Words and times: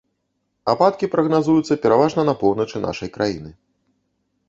Ападкі 0.73 1.09
прагназуюцца 1.17 1.79
пераважна 1.85 2.21
на 2.33 2.37
поўначы 2.43 2.85
нашай 2.89 3.09
краіны. 3.19 3.51